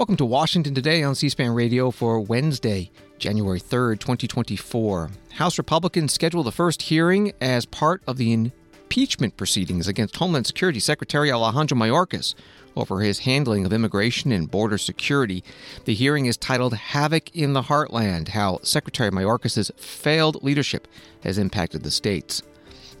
[0.00, 5.10] Welcome to Washington Today on C SPAN Radio for Wednesday, January 3rd, 2024.
[5.32, 10.80] House Republicans schedule the first hearing as part of the impeachment proceedings against Homeland Security
[10.80, 12.34] Secretary Alejandro Mayorkas
[12.74, 15.44] over his handling of immigration and border security.
[15.84, 20.88] The hearing is titled Havoc in the Heartland How Secretary Mayorkas' Failed Leadership
[21.24, 22.42] Has Impacted the States.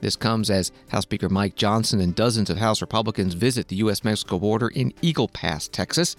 [0.02, 4.04] This comes as House Speaker Mike Johnson and dozens of House Republicans visit the U.S.
[4.04, 6.14] Mexico border in Eagle Pass, Texas.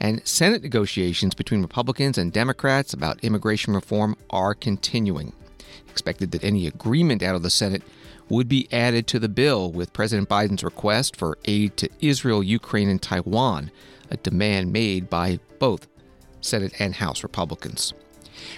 [0.00, 5.32] And Senate negotiations between Republicans and Democrats about immigration reform are continuing.
[5.88, 7.82] Expected that any agreement out of the Senate
[8.28, 12.88] would be added to the bill with President Biden's request for aid to Israel, Ukraine,
[12.88, 13.70] and Taiwan,
[14.10, 15.86] a demand made by both
[16.40, 17.94] Senate and House Republicans.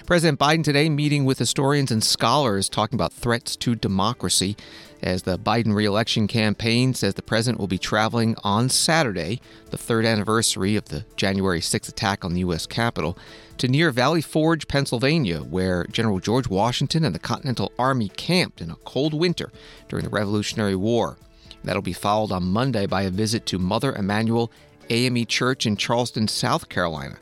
[0.05, 4.57] President Biden today meeting with historians and scholars talking about threats to democracy
[5.01, 9.39] as the Biden reelection campaign says the president will be traveling on Saturday,
[9.69, 12.65] the third anniversary of the January 6th attack on the U.S.
[12.65, 13.17] Capitol,
[13.57, 18.71] to near Valley Forge, Pennsylvania, where General George Washington and the Continental Army camped in
[18.71, 19.51] a cold winter
[19.87, 21.17] during the Revolutionary War.
[21.63, 24.51] That'll be followed on Monday by a visit to Mother Emanuel
[24.89, 27.17] AME Church in Charleston, South Carolina,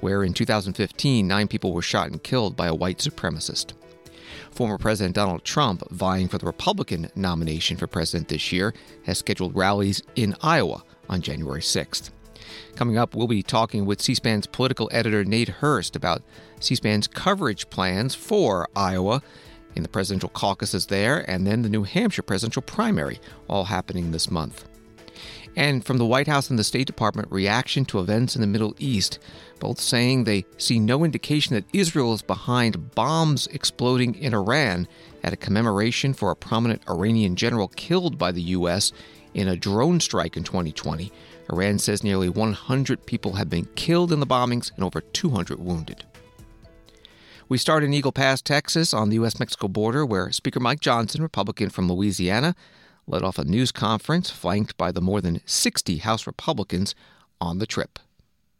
[0.00, 3.72] where in 2015 nine people were shot and killed by a white supremacist.
[4.56, 8.72] Former President Donald Trump, vying for the Republican nomination for president this year,
[9.04, 12.08] has scheduled rallies in Iowa on January 6th.
[12.74, 16.22] Coming up, we'll be talking with C SPAN's political editor Nate Hurst about
[16.58, 19.20] C SPAN's coverage plans for Iowa
[19.74, 24.30] in the presidential caucuses there and then the New Hampshire presidential primary, all happening this
[24.30, 24.64] month.
[25.56, 28.74] And from the White House and the State Department, reaction to events in the Middle
[28.78, 29.18] East,
[29.58, 34.86] both saying they see no indication that Israel is behind bombs exploding in Iran
[35.22, 38.92] at a commemoration for a prominent Iranian general killed by the U.S.
[39.32, 41.10] in a drone strike in 2020.
[41.50, 46.04] Iran says nearly 100 people have been killed in the bombings and over 200 wounded.
[47.48, 49.38] We start in Eagle Pass, Texas, on the U.S.
[49.38, 52.56] Mexico border, where Speaker Mike Johnson, Republican from Louisiana,
[53.06, 56.94] led off a news conference flanked by the more than 60 House Republicans
[57.40, 57.98] on the trip.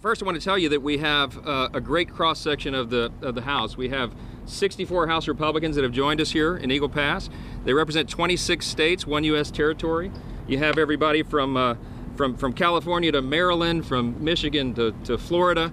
[0.00, 2.90] First, I want to tell you that we have uh, a great cross section of
[2.90, 3.76] the of the House.
[3.76, 4.14] We have
[4.44, 7.30] 64 House Republicans that have joined us here in Eagle Pass.
[7.64, 9.50] They represent 26 states, one U.S.
[9.50, 10.12] territory.
[10.46, 11.74] You have everybody from uh,
[12.14, 15.72] from from California to Maryland, from Michigan to, to Florida.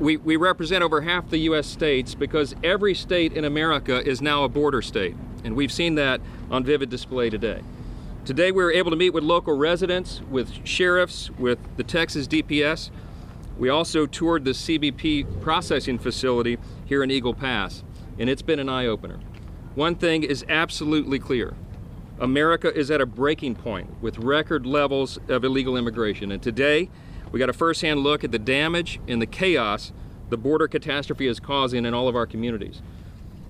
[0.00, 1.66] We, we represent over half the U.S.
[1.66, 6.22] states because every state in America is now a border state, and we've seen that
[6.50, 7.60] on vivid display today.
[8.30, 12.92] Today we were able to meet with local residents, with sheriffs, with the Texas DPS.
[13.58, 17.82] We also toured the CBP processing facility here in Eagle Pass,
[18.20, 19.18] and it's been an eye opener.
[19.74, 21.54] One thing is absolutely clear
[22.20, 26.88] America is at a breaking point with record levels of illegal immigration, and today
[27.32, 29.92] we got a first hand look at the damage and the chaos
[30.28, 32.80] the border catastrophe is causing in all of our communities.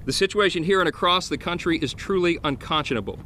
[0.07, 3.19] The situation here and across the country is truly unconscionable.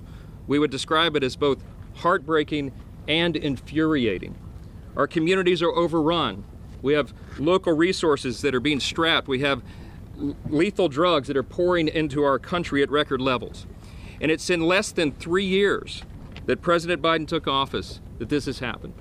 [0.46, 1.62] We would describe it as both
[1.96, 2.72] heartbreaking
[3.08, 4.36] and infuriating.
[4.96, 6.44] Our communities are overrun.
[6.82, 9.26] We have local resources that are being strapped.
[9.26, 9.62] We have
[10.48, 13.66] lethal drugs that are pouring into our country at record levels.
[14.20, 16.02] And it's in less than three years
[16.46, 18.94] that President Biden took office that this has happened.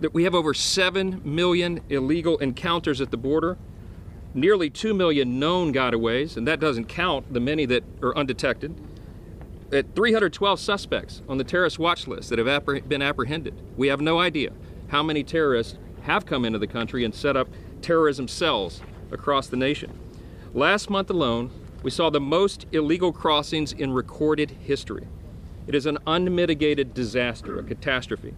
[0.00, 3.56] That we have over 7 million illegal encounters at the border,
[4.34, 8.74] nearly 2 million known gotaways, and that doesn't count the many that are undetected
[9.72, 13.54] at 312 suspects on the terrorist watch list that have appreh- been apprehended.
[13.76, 14.52] We have no idea
[14.88, 17.48] how many terrorists have come into the country and set up
[17.82, 19.98] terrorism cells across the nation.
[20.54, 21.50] Last month alone,
[21.82, 25.06] we saw the most illegal crossings in recorded history.
[25.66, 28.34] It is an unmitigated disaster, a catastrophe.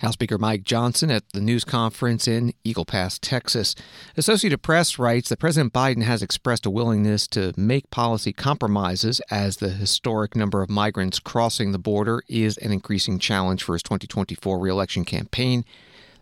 [0.00, 3.74] House Speaker Mike Johnson at the news conference in Eagle Pass, Texas.
[4.16, 9.56] Associated Press writes that President Biden has expressed a willingness to make policy compromises as
[9.56, 14.60] the historic number of migrants crossing the border is an increasing challenge for his 2024
[14.60, 15.64] reelection campaign.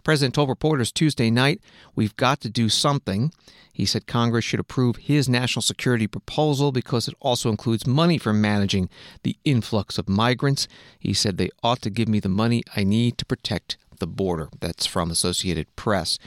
[0.06, 1.60] President told reporters Tuesday night,
[1.96, 3.32] We've got to do something.
[3.72, 8.32] He said Congress should approve his national security proposal because it also includes money for
[8.32, 8.88] managing
[9.24, 10.68] the influx of migrants.
[10.96, 14.48] He said they ought to give me the money I need to protect the border.
[14.60, 16.20] That's from Associated Press.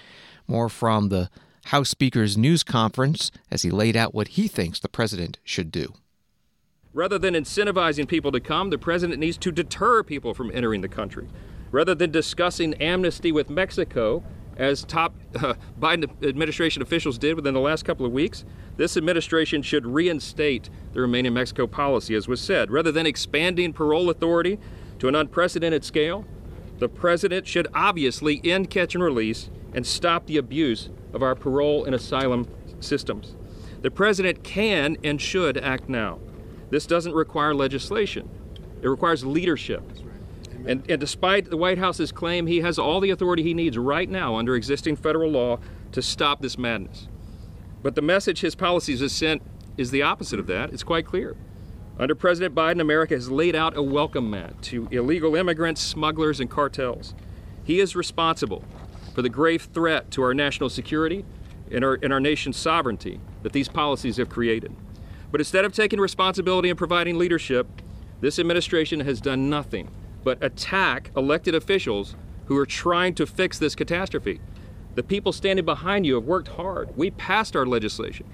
[0.45, 1.29] More from the
[1.67, 5.93] House Speaker's news conference as he laid out what he thinks the president should do.
[6.93, 10.89] Rather than incentivizing people to come, the president needs to deter people from entering the
[10.89, 11.29] country.
[11.71, 14.23] Rather than discussing amnesty with Mexico,
[14.57, 18.45] as top uh, Biden administration officials did within the last couple of weeks,
[18.77, 22.69] this administration should reinstate the Remain in Mexico policy, as was said.
[22.69, 24.59] Rather than expanding parole authority
[24.99, 26.25] to an unprecedented scale,
[26.79, 31.85] the president should obviously end catch and release and stop the abuse of our parole
[31.85, 32.47] and asylum
[32.79, 33.35] systems.
[33.81, 36.19] The president can and should act now.
[36.69, 38.29] This doesn't require legislation,
[38.81, 39.83] it requires leadership.
[40.65, 44.09] And, and, despite the White House's claim, he has all the authority he needs right
[44.09, 45.59] now under existing federal law
[45.91, 47.07] to stop this madness.
[47.81, 49.41] But the message his policies have sent
[49.77, 50.71] is the opposite of that.
[50.73, 51.35] It's quite clear.
[51.97, 56.49] Under President Biden, America has laid out a welcome mat to illegal immigrants, smugglers, and
[56.49, 57.13] cartels.
[57.63, 58.63] He is responsible
[59.13, 61.25] for the grave threat to our national security
[61.71, 64.75] and our, and our nation's sovereignty that these policies have created.
[65.31, 67.67] But instead of taking responsibility and providing leadership,
[68.21, 69.89] this administration has done nothing
[70.23, 74.41] but attack elected officials who are trying to fix this catastrophe.
[74.95, 76.95] The people standing behind you have worked hard.
[76.97, 78.25] We passed our legislation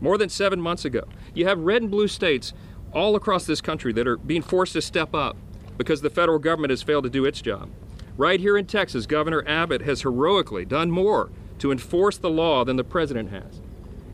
[0.00, 1.04] more than seven months ago.
[1.34, 2.52] You have red and blue states
[2.92, 5.36] all across this country that are being forced to step up
[5.76, 7.70] because the federal government has failed to do its job.
[8.16, 12.76] Right here in Texas, Governor Abbott has heroically done more to enforce the law than
[12.76, 13.60] the president has.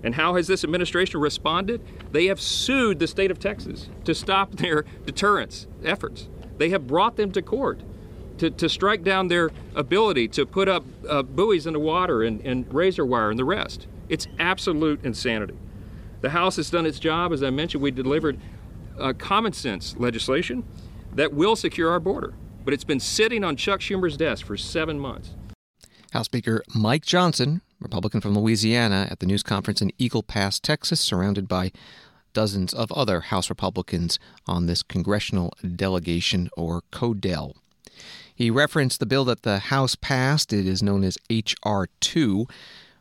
[0.02, 1.80] And how has this administration responded?
[2.12, 6.28] They have sued the state of Texas to stop their deterrence efforts.
[6.58, 7.80] They have brought them to court
[8.38, 12.40] to, to strike down their ability to put up uh, buoys in the water and,
[12.40, 13.86] and razor wire and the rest.
[14.08, 15.56] It's absolute insanity.
[16.20, 17.32] The House has done its job.
[17.32, 18.38] As I mentioned, we delivered
[18.98, 20.64] uh, common sense legislation
[21.14, 22.34] that will secure our border.
[22.64, 25.30] But it's been sitting on Chuck Schumer's desk for seven months.
[26.12, 31.00] House Speaker Mike Johnson, Republican from Louisiana, at the news conference in Eagle Pass, Texas,
[31.00, 31.72] surrounded by
[32.34, 37.56] dozens of other House Republicans on this congressional delegation, or CODEL.
[38.34, 40.52] He referenced the bill that the House passed.
[40.52, 41.88] It is known as H.R.
[42.00, 42.46] 2.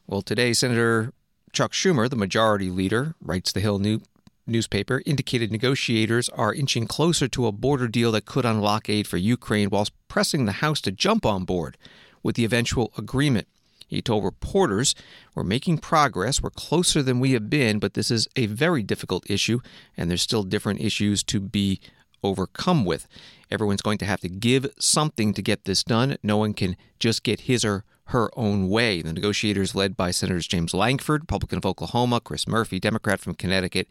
[0.07, 1.11] Well, today, Senator
[1.51, 4.01] Chuck Schumer, the majority leader, writes the Hill New-
[4.45, 9.17] newspaper, indicated negotiators are inching closer to a border deal that could unlock aid for
[9.17, 11.77] Ukraine whilst pressing the House to jump on board
[12.21, 13.47] with the eventual agreement.
[13.93, 14.95] He told reporters,
[15.35, 16.41] We're making progress.
[16.41, 19.59] We're closer than we have been, but this is a very difficult issue,
[19.95, 21.79] and there's still different issues to be
[22.23, 23.07] overcome with.
[23.51, 26.17] Everyone's going to have to give something to get this done.
[26.23, 29.01] No one can just get his or her own way.
[29.01, 33.87] The negotiators, led by Senators James Lankford, Republican of Oklahoma, Chris Murphy, Democrat from Connecticut,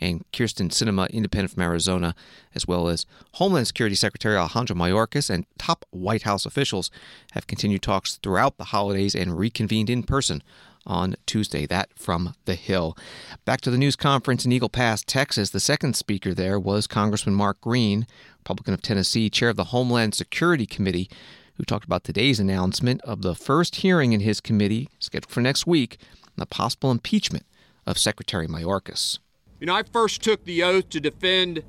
[0.00, 2.14] and Kyrsten Sinema, independent from Arizona,
[2.54, 6.90] as well as Homeland Security Secretary Alejandro Mayorkas and top White House officials
[7.32, 10.42] have continued talks throughout the holidays and reconvened in person
[10.86, 11.66] on Tuesday.
[11.66, 12.96] That from the Hill.
[13.44, 15.50] Back to the news conference in Eagle Pass, Texas.
[15.50, 18.06] The second speaker there was Congressman Mark Green,
[18.38, 21.10] Republican of Tennessee, chair of the Homeland Security Committee,
[21.54, 25.66] who talked about today's announcement of the first hearing in his committee, scheduled for next
[25.66, 27.44] week, on the possible impeachment
[27.86, 29.18] of Secretary Mayorkas.
[29.60, 31.62] You know, I first took the oath to defend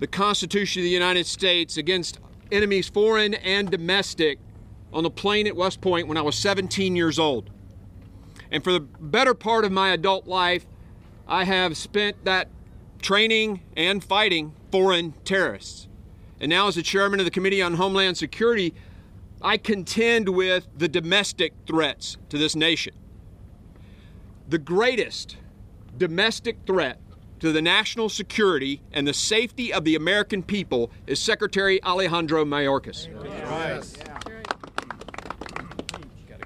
[0.00, 2.18] the Constitution of the United States against
[2.50, 4.38] enemies, foreign and domestic,
[4.92, 7.50] on the plain at West Point when I was 17 years old.
[8.50, 10.66] And for the better part of my adult life,
[11.28, 12.48] I have spent that
[13.02, 15.88] training and fighting foreign terrorists.
[16.40, 18.74] And now, as the chairman of the Committee on Homeland Security,
[19.42, 22.94] I contend with the domestic threats to this nation.
[24.48, 25.36] The greatest
[25.98, 27.00] domestic threat
[27.40, 33.08] to the national security and the safety of the American people is Secretary Alejandro Mayorkas.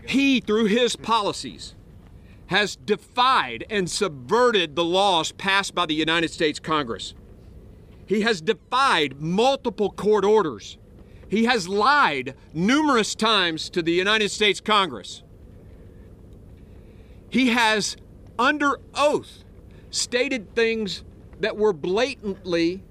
[0.08, 1.74] He, through his policies,
[2.46, 7.14] has defied and subverted the laws passed by the United States Congress.
[8.06, 10.76] He has defied multiple court orders.
[11.28, 15.22] He has lied numerous times to the United States Congress.
[17.28, 17.96] He has
[18.40, 19.44] under oath,
[19.90, 21.04] stated things
[21.40, 22.82] that were blatantly,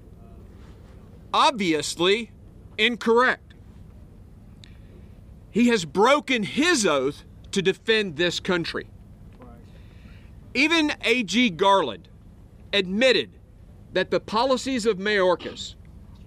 [1.34, 2.30] obviously
[2.78, 3.54] incorrect.
[5.50, 8.86] He has broken his oath to defend this country.
[10.54, 11.50] Even A.G.
[11.50, 12.08] Garland
[12.72, 13.30] admitted
[13.92, 15.74] that the policies of Mayorkas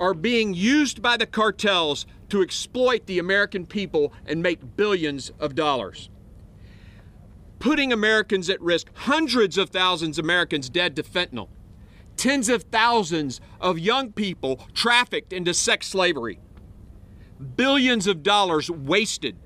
[0.01, 5.55] are being used by the cartels to exploit the American people and make billions of
[5.55, 6.09] dollars
[7.63, 11.48] putting Americans at risk, hundreds of thousands of Americans dead to fentanyl,
[12.17, 16.38] tens of thousands of young people trafficked into sex slavery,
[17.55, 19.38] billions of dollars wasted,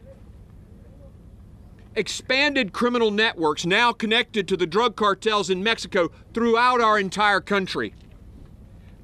[1.94, 7.94] expanded criminal networks now connected to the drug cartels in Mexico throughout our entire country.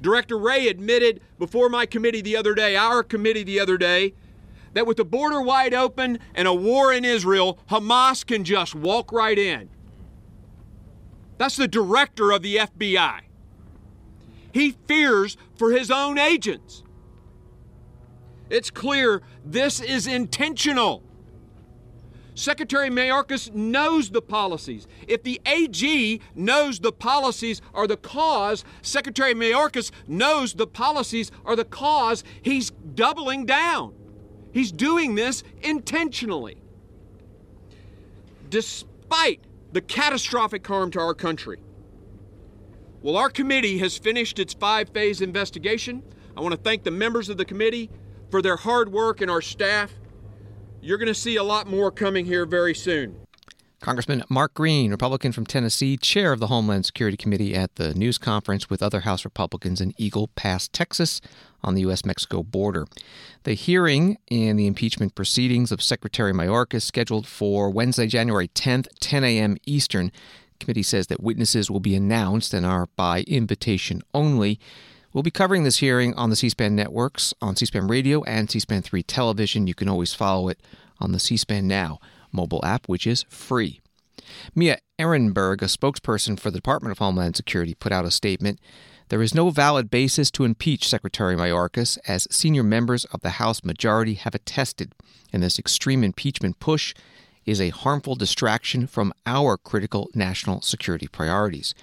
[0.01, 4.15] Director Wray admitted before my committee the other day, our committee the other day,
[4.73, 9.11] that with the border wide open and a war in Israel, Hamas can just walk
[9.11, 9.69] right in.
[11.37, 13.21] That's the director of the FBI.
[14.51, 16.83] He fears for his own agents.
[18.49, 21.03] It's clear this is intentional.
[22.35, 24.87] Secretary Mayorkas knows the policies.
[25.07, 31.55] If the AG knows the policies are the cause, Secretary Mayorkas knows the policies are
[31.55, 33.93] the cause, he's doubling down.
[34.53, 36.57] He's doing this intentionally.
[38.49, 39.41] Despite
[39.71, 41.59] the catastrophic harm to our country.
[43.01, 46.03] Well, our committee has finished its five phase investigation.
[46.37, 47.89] I want to thank the members of the committee
[48.29, 49.91] for their hard work and our staff.
[50.81, 53.22] You're going to see a lot more coming here very soon.
[53.83, 58.17] Congressman Mark Green, Republican from Tennessee, chair of the Homeland Security Committee at the news
[58.17, 61.19] conference with other House Republicans in Eagle Pass, Texas,
[61.61, 62.05] on the U.S.
[62.05, 62.87] Mexico border.
[63.43, 69.25] The hearing in the impeachment proceedings of Secretary Mayorkas scheduled for Wednesday, January 10th, 10
[69.25, 69.57] a.m.
[69.65, 70.13] Eastern.
[70.53, 74.61] The committee says that witnesses will be announced and are by invitation only.
[75.11, 78.49] We'll be covering this hearing on the C SPAN networks, on C SPAN radio and
[78.49, 79.67] C SPAN 3 television.
[79.67, 80.61] You can always follow it
[81.01, 81.99] on the C SPAN Now
[82.33, 83.79] mobile app, which is free.
[84.55, 88.59] Mia Ehrenberg, a spokesperson for the Department of Homeland Security, put out a statement.
[89.09, 93.63] There is no valid basis to impeach Secretary Mayorkas, as senior members of the House
[93.63, 94.93] majority have attested,
[95.31, 96.93] and this extreme impeachment push
[97.45, 101.75] is a harmful distraction from our critical national security priorities.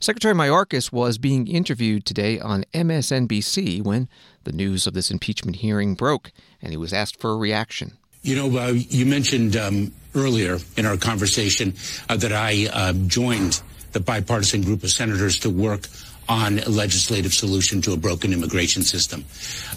[0.00, 4.08] Secretary Mayorkas was being interviewed today on MSNBC when
[4.42, 7.96] the news of this impeachment hearing broke, and he was asked for a reaction.
[8.24, 11.74] You know, uh, you mentioned um, earlier in our conversation
[12.08, 13.60] uh, that I uh, joined
[13.92, 15.88] the bipartisan group of senators to work
[16.26, 19.26] on a legislative solution to a broken immigration system.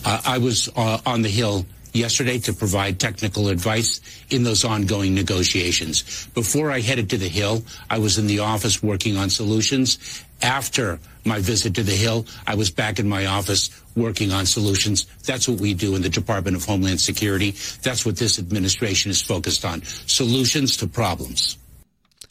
[0.05, 3.99] Uh, I was uh, on the Hill yesterday to provide technical advice
[4.29, 6.27] in those ongoing negotiations.
[6.27, 10.23] Before I headed to the Hill, I was in the office working on solutions.
[10.41, 15.05] After my visit to the Hill, I was back in my office working on solutions.
[15.23, 17.51] That's what we do in the Department of Homeland Security.
[17.81, 21.57] That's what this administration is focused on solutions to problems.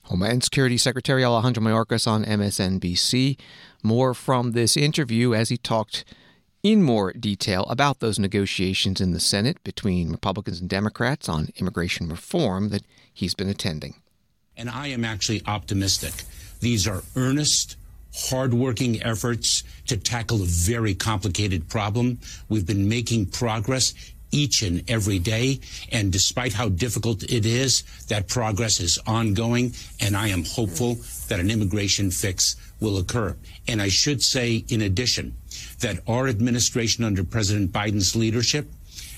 [0.05, 3.39] Homeland Security Secretary Alejandro Mayorkas on MSNBC.
[3.83, 6.05] More from this interview as he talked
[6.63, 12.09] in more detail about those negotiations in the Senate between Republicans and Democrats on immigration
[12.09, 12.83] reform that
[13.13, 13.95] he's been attending.
[14.57, 16.25] And I am actually optimistic.
[16.61, 17.77] These are earnest,
[18.17, 22.19] hardworking efforts to tackle a very complicated problem.
[22.49, 23.95] We've been making progress
[24.31, 25.61] each and every day.
[25.93, 29.73] And despite how difficult it is, that progress is ongoing.
[30.01, 33.37] And I am hopeful that an immigration fix will occur.
[33.69, 35.37] And I should say, in addition,
[35.81, 38.71] that our administration under President Biden's leadership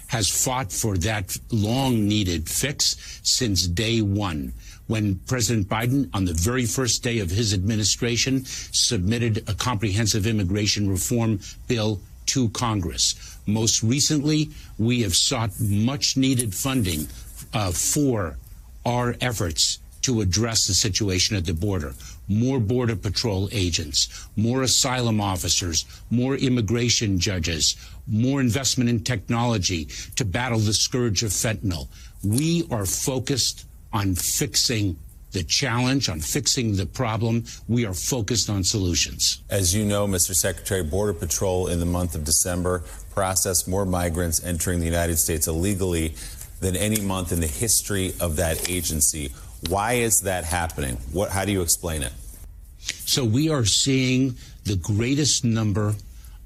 [0.08, 4.52] has fought for that long needed fix since day one
[4.88, 10.90] when President Biden, on the very first day of his administration, submitted a comprehensive immigration
[10.90, 13.38] reform bill to Congress.
[13.46, 17.06] Most recently, we have sought much needed funding
[17.54, 18.36] uh, for
[18.84, 21.92] our efforts to address the situation at the border.
[22.28, 27.76] More Border Patrol agents, more asylum officers, more immigration judges,
[28.06, 31.88] more investment in technology to battle the scourge of fentanyl.
[32.22, 34.96] We are focused on fixing
[35.32, 37.44] the challenge, on fixing the problem.
[37.68, 39.42] We are focused on solutions.
[39.50, 40.34] As you know, Mr.
[40.34, 42.82] Secretary, Border Patrol in the month of December
[43.14, 46.14] processed more migrants entering the United States illegally
[46.60, 49.30] than any month in the history of that agency.
[49.68, 50.96] Why is that happening?
[51.12, 52.12] What, how do you explain it?
[52.78, 55.94] So we are seeing the greatest number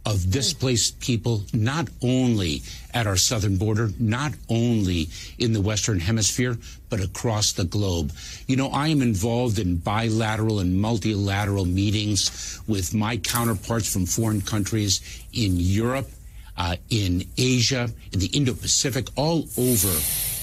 [0.04, 6.58] of displaced people, not only at our southern border, not only in the Western Hemisphere,
[6.90, 8.12] but across the globe.
[8.46, 14.40] You know, I am involved in bilateral and multilateral meetings with my counterparts from foreign
[14.40, 15.00] countries
[15.32, 16.10] in Europe,
[16.56, 19.92] uh, in Asia, in the Indo Pacific, all over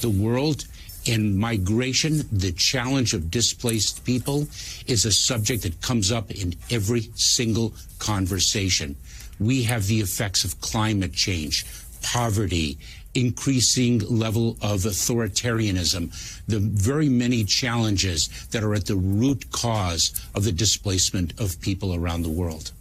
[0.02, 0.66] the world.
[1.08, 4.48] And migration, the challenge of displaced people,
[4.86, 8.96] is a subject that comes up in every single conversation
[9.40, 11.66] we have the effects of climate change,
[12.02, 12.78] poverty,
[13.16, 16.12] increasing level of authoritarianism,
[16.48, 21.96] the very many challenges that are at the root cause of the displacement of people
[21.96, 22.72] around the world.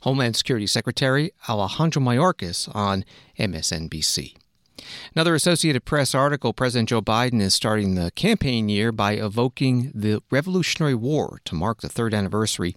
[0.00, 3.04] Homeland Security Secretary Alejandro Mayorkas on
[3.38, 4.34] MSNBC.
[5.14, 10.20] Another Associated Press article President Joe Biden is starting the campaign year by evoking the
[10.28, 12.74] Revolutionary War to mark the third anniversary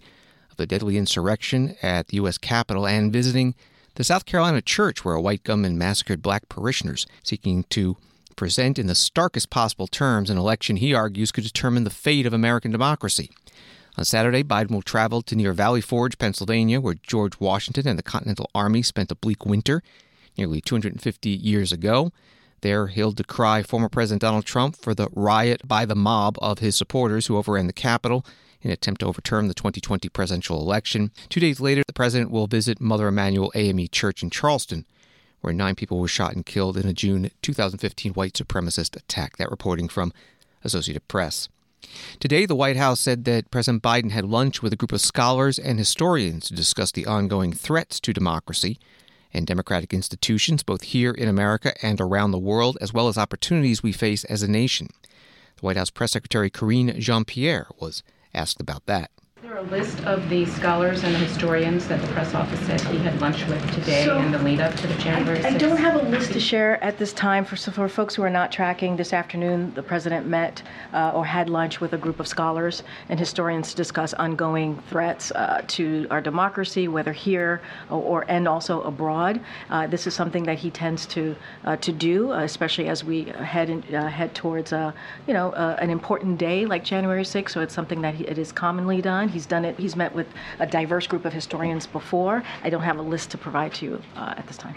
[0.56, 2.38] the deadly insurrection at the U.S.
[2.38, 3.54] Capitol and visiting
[3.94, 7.96] the South Carolina church where a white gunman massacred black parishioners, seeking to
[8.36, 12.32] present in the starkest possible terms an election he argues could determine the fate of
[12.32, 13.30] American democracy.
[13.98, 18.02] On Saturday, Biden will travel to near Valley Forge, Pennsylvania, where George Washington and the
[18.02, 19.82] Continental Army spent a bleak winter
[20.36, 22.12] nearly 250 years ago.
[22.60, 26.76] There, he'll decry former President Donald Trump for the riot by the mob of his
[26.76, 28.24] supporters who overran the Capitol
[28.62, 31.10] in an attempt to overturn the 2020 presidential election.
[31.28, 34.86] Two days later, the president will visit Mother Emanuel AME Church in Charleston,
[35.40, 39.36] where nine people were shot and killed in a June 2015 white supremacist attack.
[39.36, 40.12] That reporting from
[40.64, 41.48] Associated Press.
[42.18, 45.58] Today, the White House said that President Biden had lunch with a group of scholars
[45.58, 48.78] and historians to discuss the ongoing threats to democracy
[49.32, 53.82] and democratic institutions, both here in America and around the world, as well as opportunities
[53.82, 54.88] we face as a nation.
[55.56, 58.02] The White House Press Secretary Karine Jean Pierre was
[58.36, 59.10] asked about that
[59.56, 63.18] there a list of the scholars and historians that the press office said he had
[63.22, 65.94] lunch with today so in the lead up to the January I, I don't have
[65.94, 67.44] a list to share at this time.
[67.44, 71.48] For, for folks who are not tracking, this afternoon the president met uh, or had
[71.48, 76.20] lunch with a group of scholars and historians to discuss ongoing threats uh, to our
[76.20, 79.40] democracy, whether here or, or and also abroad.
[79.70, 81.34] Uh, this is something that he tends to
[81.64, 85.88] uh, to do, uh, especially as we head in, uh, head towards you know an
[85.88, 87.50] important day like January 6th.
[87.50, 89.28] So it's something that he, it is commonly done.
[89.28, 89.78] He's done it.
[89.78, 90.26] He's met with
[90.58, 92.42] a diverse group of historians before.
[92.62, 94.76] I don't have a list to provide to you uh, at this time.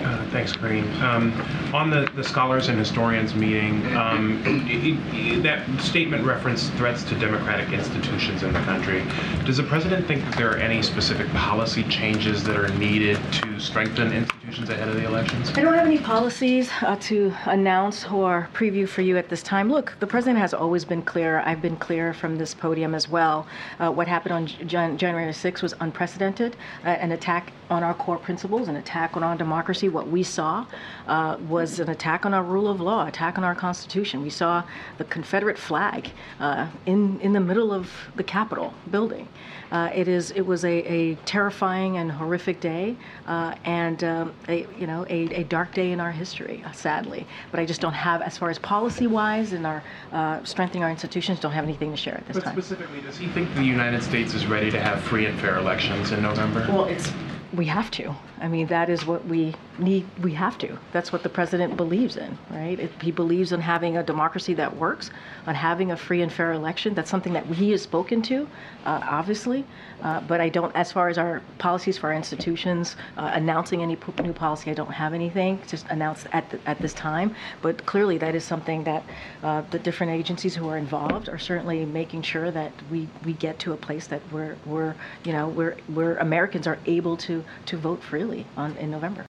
[0.00, 0.84] Uh, thanks, Karine.
[1.00, 1.32] Um,
[1.74, 7.18] on the, the scholars and historians meeting, um, it, it, that statement referenced threats to
[7.18, 9.04] democratic institutions in the country.
[9.44, 13.58] Does the president think that there are any specific policy changes that are needed to
[13.60, 15.50] strengthen institutions ahead of the elections?
[15.56, 19.70] I don't have any policies uh, to announce or preview for you at this time.
[19.70, 21.40] Look, the president has always been clear.
[21.40, 23.46] I've been clear from this podium as well.
[23.78, 28.18] Uh, what happened on Jan- January 6th was unprecedented, uh, an attack on our core
[28.18, 29.83] principles, an attack on our democracy.
[29.88, 30.66] What we saw
[31.06, 34.22] uh, was an attack on our rule of law, attack on our Constitution.
[34.22, 34.64] We saw
[34.98, 36.10] the Confederate flag
[36.40, 39.28] uh, in in the middle of the Capitol building.
[39.74, 44.66] Uh, it is it was a, a terrifying and horrific day, uh, and um, a
[44.78, 47.26] you know a, a, dark day in our history, uh, sadly.
[47.50, 50.90] But I just don't have, as far as policy wise and our uh, strengthening our
[50.90, 52.54] institutions, don't have anything to share at this but time.
[52.54, 56.12] Specifically, does he think the United States is ready to have free and fair elections
[56.12, 56.66] in November?
[56.68, 57.10] Well, it's
[57.56, 58.14] we have to.
[58.40, 60.06] I mean, that is what we need.
[60.22, 60.78] We have to.
[60.92, 62.78] That's what the president believes in, right?
[62.78, 65.10] It, he believes in having a democracy that works,
[65.46, 66.94] on having a free and fair election.
[66.94, 68.48] That's something that he has spoken to,
[68.84, 69.64] uh, obviously.
[70.02, 73.96] Uh, but I don't, as far as our policies for our institutions, uh, announcing any
[74.22, 77.34] new policy, I don't have anything just announced at, the, at this time.
[77.62, 79.04] But clearly, that is something that
[79.42, 83.58] uh, the different agencies who are involved are certainly making sure that we, we get
[83.60, 87.76] to a place that we're, we're you know, where, where Americans are able to, to
[87.76, 89.26] vote freely on, in November.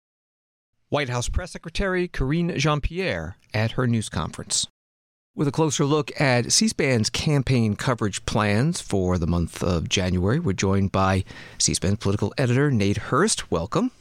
[0.88, 4.66] White House Press Secretary Karine Jean Pierre at her news conference.
[5.36, 10.40] With a closer look at C SPAN's campaign coverage plans for the month of January,
[10.40, 11.24] we're joined by
[11.58, 13.50] C SPAN political editor Nate Hurst.
[13.50, 13.92] Welcome.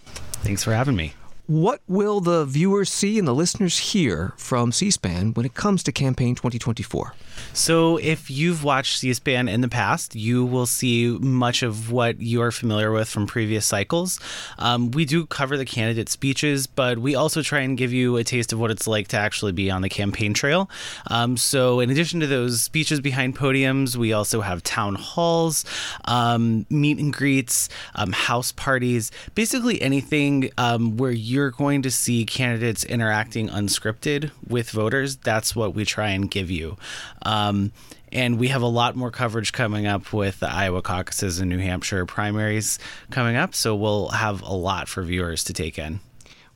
[0.41, 1.13] Thanks for having me.
[1.49, 5.81] What will the viewers see and the listeners hear from C SPAN when it comes
[5.81, 7.15] to campaign 2024?
[7.53, 12.21] So, if you've watched C SPAN in the past, you will see much of what
[12.21, 14.19] you are familiar with from previous cycles.
[14.59, 18.23] Um, we do cover the candidate speeches, but we also try and give you a
[18.23, 20.69] taste of what it's like to actually be on the campaign trail.
[21.07, 25.65] Um, so, in addition to those speeches behind podiums, we also have town halls,
[26.05, 31.89] um, meet and greets, um, house parties, basically anything um, where you're you're going to
[31.89, 35.15] see candidates interacting unscripted with voters.
[35.15, 36.75] That's what we try and give you.
[37.21, 37.71] Um,
[38.11, 41.59] and we have a lot more coverage coming up with the Iowa caucuses and New
[41.59, 42.77] Hampshire primaries
[43.09, 43.55] coming up.
[43.55, 46.01] So we'll have a lot for viewers to take in.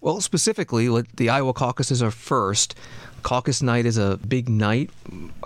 [0.02, 2.76] Well, specifically, the Iowa caucuses are first.
[3.22, 4.90] Caucus night is a big night.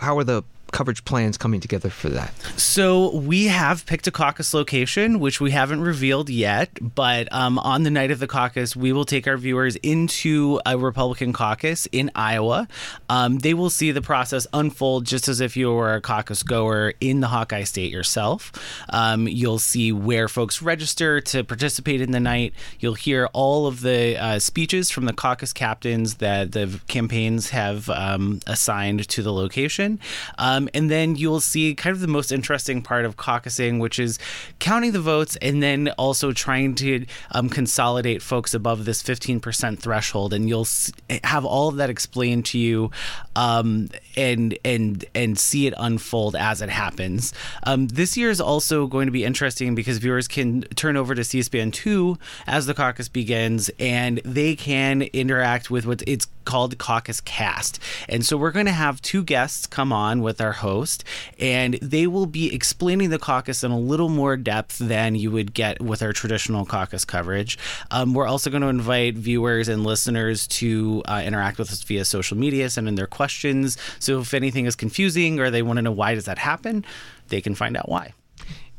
[0.02, 2.34] How are the coverage plans coming together for that?
[2.58, 6.70] So we have picked a caucus location, which we haven't revealed yet.
[6.82, 10.78] But um, on the night of the caucus, we will take our viewers into a
[10.78, 12.68] Republican caucus in Iowa.
[13.10, 16.94] Um, they will see the process unfold just as if you were a caucus goer
[17.00, 18.52] in the Hawkeye State yourself.
[18.90, 22.54] Um, you'll see where folks register to participate in the night.
[22.80, 27.90] You'll hear all of the uh, speeches from the caucus captains that the campaigns have
[27.90, 30.00] um, assigned to the location.
[30.38, 34.00] Um, um, and then you'll see kind of the most interesting part of caucusing, which
[34.00, 34.18] is
[34.60, 40.34] counting the votes and then also trying to um, consolidate folks above this 15% threshold.
[40.34, 40.68] And you'll
[41.24, 42.92] have all of that explained to you
[43.36, 47.34] um, and and and see it unfold as it happens.
[47.64, 51.24] Um, this year is also going to be interesting because viewers can turn over to
[51.24, 52.18] C-SPAN 2
[52.48, 57.80] as the caucus begins, and they can interact with what it's called Caucus Cast.
[58.08, 61.04] And so we're going to have two guests come on with our our host,
[61.40, 65.54] and they will be explaining the caucus in a little more depth than you would
[65.54, 67.58] get with our traditional caucus coverage.
[67.92, 72.06] Um, we're also going to invite viewers and listeners to uh, interact with us via
[72.06, 73.78] social media, send in their questions.
[74.00, 76.86] So if anything is confusing or they want to know why does that happen,
[77.28, 78.14] they can find out why.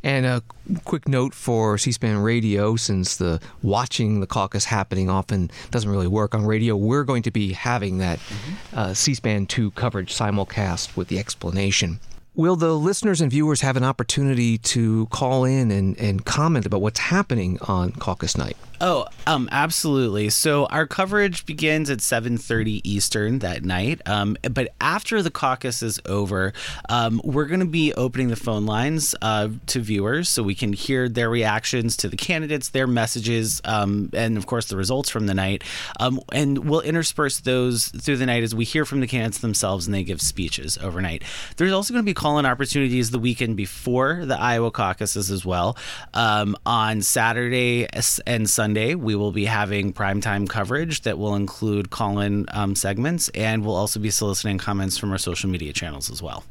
[0.02, 0.42] And a
[0.84, 6.06] quick note for C SPAN radio since the watching the caucus happening often doesn't really
[6.06, 8.78] work on radio, we're going to be having that mm-hmm.
[8.78, 11.98] uh, C SPAN 2 coverage simulcast with the explanation.
[12.38, 16.80] Will the listeners and viewers have an opportunity to call in and, and comment about
[16.80, 18.56] what's happening on caucus night?
[18.80, 20.30] Oh, um, absolutely.
[20.30, 24.00] So our coverage begins at 7:30 Eastern that night.
[24.06, 26.52] Um, but after the caucus is over,
[26.88, 30.72] um, we're going to be opening the phone lines uh, to viewers so we can
[30.72, 35.26] hear their reactions to the candidates, their messages, um, and of course the results from
[35.26, 35.64] the night.
[35.98, 39.86] Um, and we'll intersperse those through the night as we hear from the candidates themselves
[39.86, 41.24] and they give speeches overnight.
[41.56, 45.76] There's also going to be call-in opportunities the weekend before the Iowa caucuses as well
[46.14, 47.88] um, on Saturday
[48.24, 48.67] and Sunday.
[48.68, 53.64] Sunday, we will be having primetime coverage that will include call in um, segments, and
[53.64, 56.44] we'll also be soliciting comments from our social media channels as well.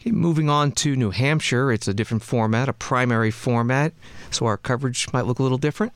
[0.00, 3.92] Okay, moving on to New Hampshire, it's a different format, a primary format,
[4.30, 5.92] so our coverage might look a little different.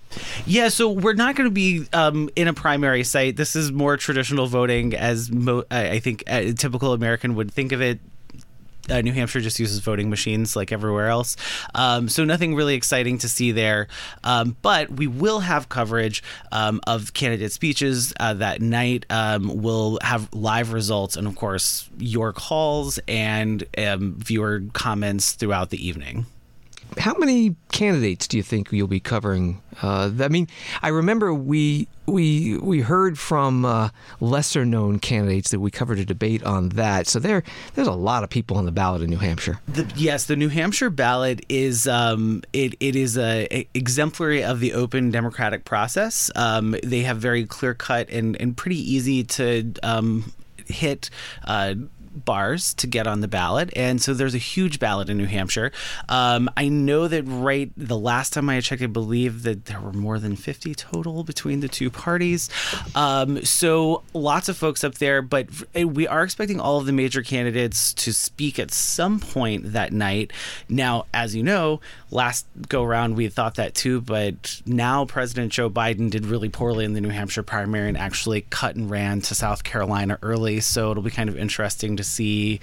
[0.46, 3.36] Yeah, so we're not going to be um, in a primary site.
[3.36, 7.80] This is more traditional voting, as mo- I think a typical American would think of
[7.80, 8.00] it
[8.90, 11.36] uh, New Hampshire just uses voting machines like everywhere else.
[11.74, 13.88] Um, so nothing really exciting to see there.
[14.24, 19.06] Um, but we will have coverage um, of candidate speeches uh, that night.
[19.10, 25.70] Um, we'll have live results and, of course, your calls and um, viewer comments throughout
[25.70, 26.26] the evening
[26.98, 29.60] how many candidates do you think you'll be covering?
[29.80, 30.48] Uh, I mean,
[30.82, 36.04] I remember we we we heard from uh, lesser known candidates that we covered a
[36.04, 37.06] debate on that.
[37.06, 37.42] So there
[37.74, 39.60] there's a lot of people on the ballot in New Hampshire.
[39.66, 44.60] The, yes, the New Hampshire ballot is um, it it is a, a, exemplary of
[44.60, 46.30] the open democratic process.
[46.34, 50.32] Um, they have very clear cut and and pretty easy to um,
[50.66, 51.10] hit.
[51.44, 51.74] Uh,
[52.14, 55.72] bars to get on the ballot, and so there's a huge ballot in New Hampshire.
[56.08, 59.92] Um, I know that right the last time I checked, I believe that there were
[59.92, 62.48] more than 50 total between the two parties.
[62.94, 67.22] Um, so lots of folks up there, but we are expecting all of the major
[67.22, 70.32] candidates to speak at some point that night.
[70.68, 75.70] Now, as you know, last go around we thought that too, but now President Joe
[75.70, 79.34] Biden did really poorly in the New Hampshire primary and actually cut and ran to
[79.34, 80.60] South Carolina early.
[80.60, 82.60] So it'll be kind of interesting to to see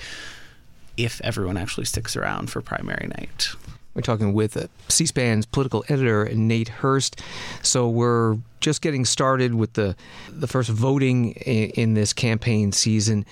[0.97, 3.49] if everyone actually sticks around for primary night.
[3.93, 7.21] We're talking with C SPAN's political editor, Nate Hurst.
[7.61, 9.95] So we're just getting started with the
[10.29, 13.25] the first voting in, in, this campaign season.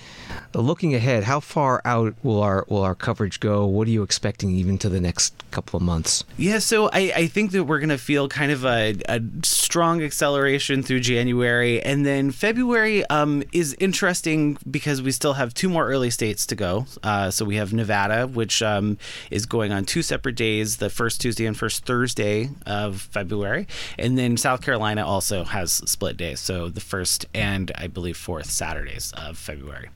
[0.54, 3.66] Looking ahead, how far out will our will our coverage go?
[3.66, 6.24] What are you expecting even to the next couple of months?
[6.36, 10.02] Yeah, so I, I think that we're going to feel kind of a, a strong
[10.02, 15.86] acceleration through January, and then February um, is interesting because we still have two more
[15.88, 16.86] early states to go.
[17.02, 18.98] Uh, so we have Nevada, which um,
[19.30, 23.66] is going on two separate days, the first Tuesday and first Thursday of February,
[23.98, 26.38] and then South Carolina also also has split days.
[26.38, 29.88] So the first and I believe fourth Saturdays of February.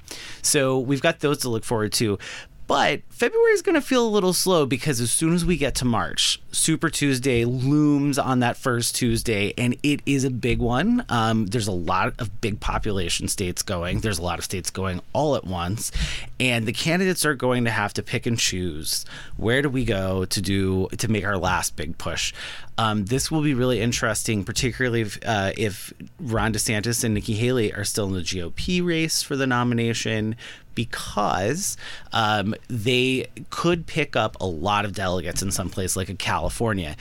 [0.43, 2.19] So we've got those to look forward to.
[2.67, 5.75] But February is going to feel a little slow because as soon as we get
[5.77, 11.05] to March, Super Tuesday looms on that first Tuesday, and it is a big one.
[11.09, 14.01] Um, there's a lot of big population states going.
[14.01, 15.93] There's a lot of states going all at once,
[16.41, 19.05] and the candidates are going to have to pick and choose
[19.37, 22.33] where do we go to do to make our last big push.
[22.79, 27.73] Um, this will be really interesting, particularly if, uh, if Ron DeSantis and Nikki Haley
[27.73, 30.37] are still in the GOP race for the nomination
[30.75, 31.77] because
[32.13, 36.97] um, they could pick up a lot of delegates in some place like California.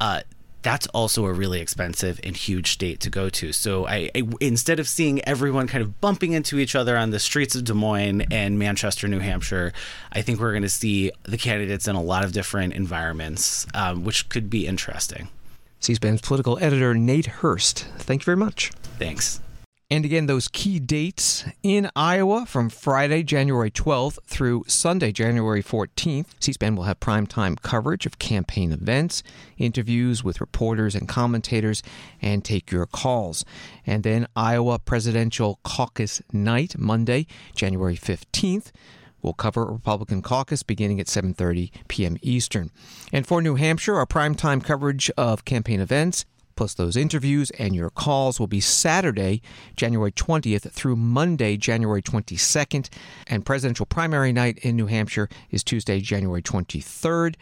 [0.00, 0.22] Uh,
[0.62, 3.52] that's also a really expensive and huge state to go to.
[3.52, 7.18] So I, I, instead of seeing everyone kind of bumping into each other on the
[7.18, 9.72] streets of Des Moines and Manchester, New Hampshire,
[10.12, 14.04] I think we're going to see the candidates in a lot of different environments, um,
[14.04, 15.28] which could be interesting.
[15.80, 17.86] C-SPAN's political editor Nate Hurst.
[17.98, 18.70] Thank you very much.
[18.98, 19.40] Thanks.
[19.92, 26.28] And again, those key dates in Iowa from Friday, January 12th through Sunday, January 14th.
[26.40, 29.22] C SPAN will have primetime coverage of campaign events,
[29.58, 31.82] interviews with reporters and commentators,
[32.22, 33.44] and take your calls.
[33.86, 38.70] And then Iowa Presidential Caucus Night, Monday, January 15th.
[39.20, 42.16] We'll cover a Republican caucus beginning at 7:30 p.m.
[42.22, 42.70] Eastern.
[43.12, 46.24] And for New Hampshire, our primetime coverage of campaign events
[46.62, 49.42] plus those interviews and your calls will be Saturday,
[49.74, 52.88] January 20th through Monday, January 22nd.
[53.26, 57.34] And presidential primary night in New Hampshire is Tuesday, January 23rd.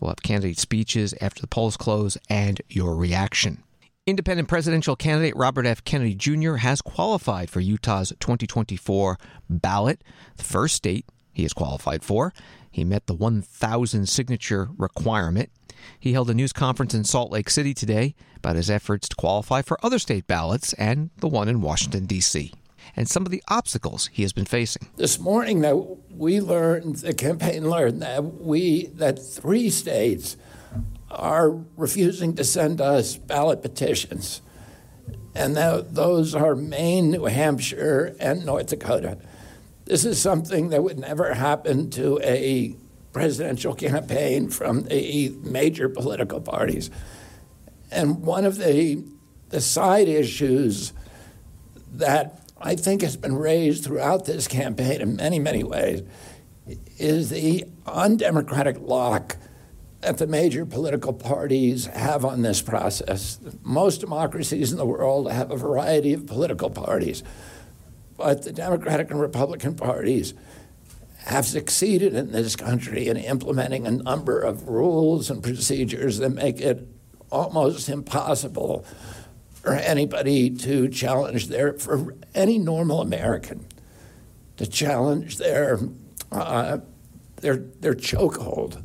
[0.00, 3.62] We'll have candidate speeches after the polls close and your reaction.
[4.06, 5.84] Independent presidential candidate Robert F.
[5.84, 6.54] Kennedy Jr.
[6.54, 9.18] has qualified for Utah's 2024
[9.50, 10.02] ballot,
[10.38, 11.04] the first state
[11.34, 12.32] he has qualified for.
[12.70, 15.50] He met the 1,000 signature requirement.
[15.98, 19.62] He held a news conference in Salt Lake City today about his efforts to qualify
[19.62, 22.52] for other state ballots and the one in Washington, D.C.,
[22.96, 24.88] and some of the obstacles he has been facing.
[24.96, 25.76] This morning, that
[26.10, 30.36] we learned, the campaign learned that we that three states
[31.10, 34.42] are refusing to send us ballot petitions,
[35.34, 39.18] and that those are Maine, New Hampshire, and North Dakota.
[39.84, 42.76] This is something that would never happen to a
[43.12, 46.90] presidential campaign from the major political parties.
[47.90, 49.04] And one of the,
[49.50, 50.92] the side issues
[51.92, 56.02] that I think has been raised throughout this campaign in many, many ways
[56.98, 59.36] is the undemocratic lock
[60.00, 63.38] that the major political parties have on this process.
[63.62, 67.22] Most democracies in the world have a variety of political parties,
[68.16, 70.34] but the Democratic and Republican parties
[71.26, 76.60] have succeeded in this country in implementing a number of rules and procedures that make
[76.60, 76.86] it
[77.30, 78.84] almost impossible
[79.54, 83.64] for anybody to challenge their, for any normal American
[84.56, 85.78] to challenge their,
[86.32, 86.78] uh,
[87.36, 88.82] their, their chokehold.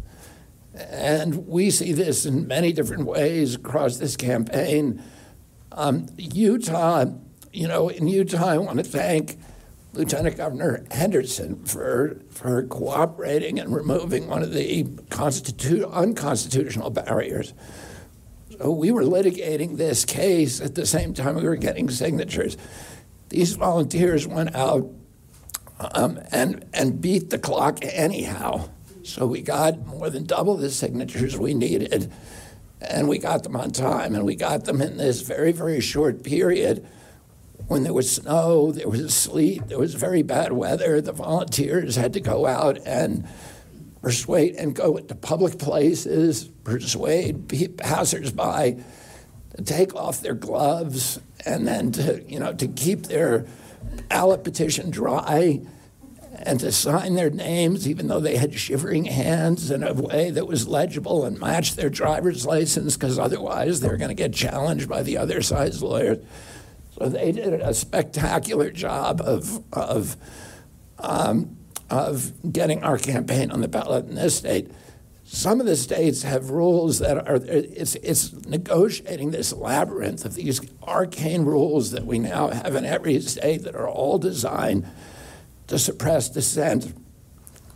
[0.76, 5.02] And we see this in many different ways across this campaign.
[5.72, 7.06] Um, Utah,
[7.52, 9.40] you know, in Utah, I want to thank
[9.98, 17.56] Lieutenant Governor Henderson for, for cooperating and removing one of the constitu- unconstitutional barriers.
[18.60, 22.58] So we were litigating this case at the same time we were getting signatures.
[23.30, 24.88] These volunteers went out
[25.80, 28.70] um, and, and beat the clock anyhow.
[29.02, 32.12] So we got more than double the signatures we needed,
[32.82, 36.24] and we got them on time, and we got them in this very, very short
[36.24, 36.88] period
[37.68, 41.02] when there was snow, there was sleet, there was very bad weather.
[41.02, 43.28] The volunteers had to go out and
[44.02, 48.84] persuade and go to public places, persuade passersby
[49.56, 53.46] to take off their gloves and then to, you know, to keep their
[54.08, 55.62] ballot petition dry
[56.40, 60.48] and to sign their names, even though they had shivering hands in a way that
[60.48, 64.88] was legible and matched their driver's license, because otherwise they were going to get challenged
[64.88, 66.24] by the other side's lawyers.
[66.98, 70.18] So they did a spectacular job of, of,
[70.98, 71.58] um,
[71.90, 74.72] of getting our campaign on the ballot in this state.
[75.24, 80.62] Some of the states have rules that are, it's, it's negotiating this labyrinth of these
[80.82, 84.88] arcane rules that we now have in every state that are all designed
[85.68, 86.96] to suppress dissent,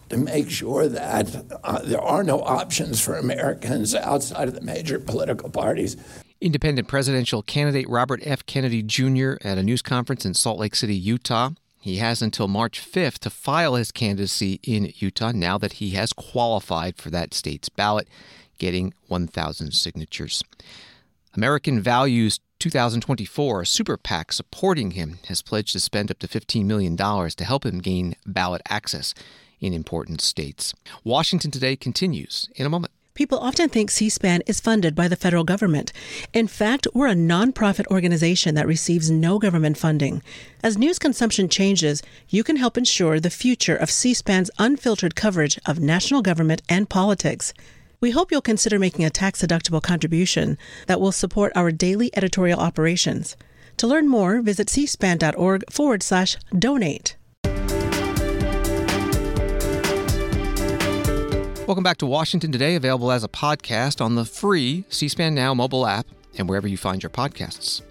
[0.10, 4.98] to make sure that uh, there are no options for Americans outside of the major
[5.00, 5.98] political parties.
[6.42, 8.44] Independent presidential candidate Robert F.
[8.48, 9.34] Kennedy Jr.
[9.44, 11.52] at a news conference in Salt Lake City, Utah.
[11.80, 16.14] He has until March 5th to file his candidacy in Utah now that he has
[16.14, 18.08] qualified for that state's ballot,
[18.58, 20.44] getting 1,000 signatures.
[21.36, 26.66] American Values 2024, a super PAC supporting him, has pledged to spend up to $15
[26.66, 29.14] million to help him gain ballot access
[29.60, 30.74] in important states.
[31.04, 32.92] Washington Today continues in a moment.
[33.14, 35.92] People often think C SPAN is funded by the federal government.
[36.34, 40.24] In fact, we're a nonprofit organization that receives no government funding.
[40.64, 45.60] As news consumption changes, you can help ensure the future of C SPAN's unfiltered coverage
[45.66, 47.54] of national government and politics.
[48.00, 52.62] We hope you'll consider making a tax deductible contribution that will support our daily editorial
[52.62, 53.36] operations.
[53.78, 57.18] To learn more, visit cspan.org forward slash donate.
[61.72, 65.54] Welcome back to Washington Today, available as a podcast on the free C SPAN Now
[65.54, 66.06] mobile app
[66.38, 67.82] and wherever you find your podcasts.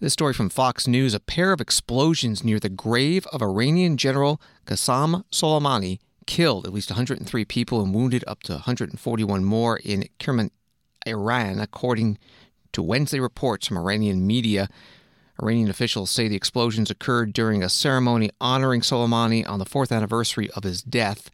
[0.00, 4.40] This story from Fox News a pair of explosions near the grave of Iranian General
[4.66, 10.50] Qasem Soleimani killed at least 103 people and wounded up to 141 more in Kerman,
[11.06, 12.18] Iran, according
[12.72, 14.68] to Wednesday reports from Iranian media.
[15.40, 20.50] Iranian officials say the explosions occurred during a ceremony honoring Soleimani on the fourth anniversary
[20.50, 21.30] of his death.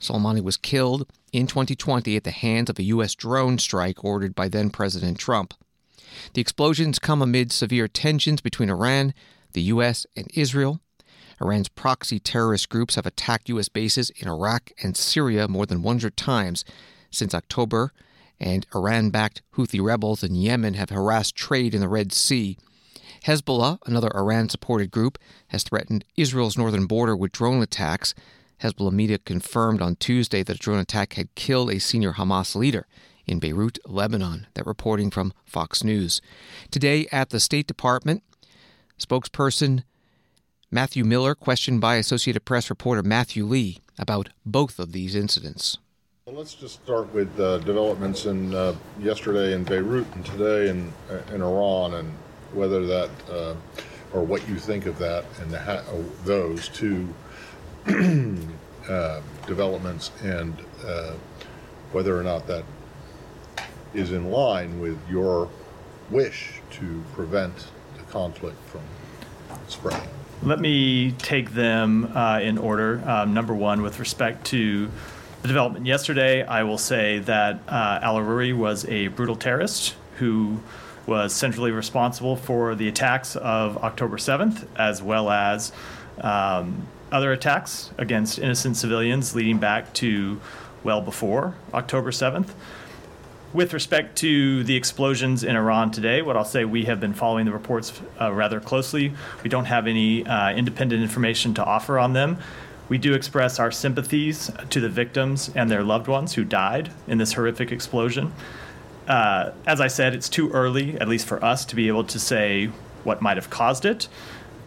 [0.00, 3.14] Soleimani was killed in 2020 at the hands of a U.S.
[3.14, 5.54] drone strike ordered by then President Trump.
[6.34, 9.14] The explosions come amid severe tensions between Iran,
[9.52, 10.80] the U.S., and Israel.
[11.40, 13.68] Iran's proxy terrorist groups have attacked U.S.
[13.68, 16.64] bases in Iraq and Syria more than 100 times
[17.10, 17.92] since October,
[18.38, 22.56] and Iran backed Houthi rebels in Yemen have harassed trade in the Red Sea.
[23.24, 28.14] Hezbollah, another Iran supported group, has threatened Israel's northern border with drone attacks.
[28.62, 32.86] Hezbollah media confirmed on Tuesday that a drone attack had killed a senior Hamas leader
[33.26, 34.46] in Beirut, Lebanon.
[34.54, 36.20] That reporting from Fox News.
[36.70, 38.22] Today at the State Department,
[38.98, 39.84] spokesperson
[40.70, 45.78] Matthew Miller questioned by Associated Press reporter Matthew Lee about both of these incidents.
[46.26, 50.92] Well, let's just start with uh, developments in uh, yesterday in Beirut and today in
[51.10, 52.12] uh, in Iran, and
[52.52, 53.54] whether that uh,
[54.12, 55.82] or what you think of that and uh,
[56.24, 57.08] those two
[58.88, 60.54] uh, developments, and
[61.92, 62.64] whether or not that
[63.94, 65.48] is in line with your
[66.10, 67.66] wish to prevent
[67.96, 68.82] the conflict from
[69.68, 70.08] spreading.
[70.42, 73.02] Let me take them uh, in order.
[73.06, 74.90] Um, number one, with respect to
[75.42, 80.60] the development yesterday, I will say that uh, Al Aruri was a brutal terrorist who
[81.06, 85.72] was centrally responsible for the attacks of October 7th, as well as
[86.20, 90.40] um, other attacks against innocent civilians leading back to
[90.82, 92.50] well before October 7th.
[93.52, 97.46] With respect to the explosions in Iran today, what I'll say we have been following
[97.46, 99.12] the reports uh, rather closely.
[99.42, 102.38] We don't have any uh, independent information to offer on them.
[102.88, 107.18] We do express our sympathies to the victims and their loved ones who died in
[107.18, 108.32] this horrific explosion.
[109.08, 112.18] Uh, as I said, it's too early, at least for us, to be able to
[112.20, 112.66] say
[113.02, 114.06] what might have caused it.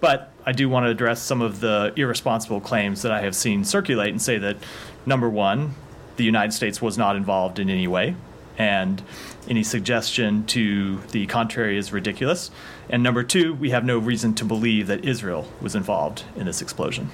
[0.03, 3.63] But I do want to address some of the irresponsible claims that I have seen
[3.63, 4.57] circulate and say that,
[5.05, 5.75] number one,
[6.17, 8.17] the United States was not involved in any way
[8.57, 9.01] and
[9.47, 12.51] any suggestion to the contrary is ridiculous.
[12.89, 16.61] And number two, we have no reason to believe that Israel was involved in this
[16.61, 17.09] explosion.